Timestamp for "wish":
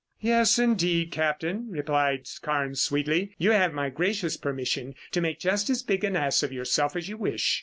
7.17-7.59